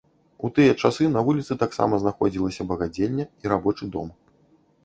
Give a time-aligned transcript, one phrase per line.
[0.47, 4.09] У тыя часы на вуліцы таксама знаходзілася багадзельня і рабочы дом.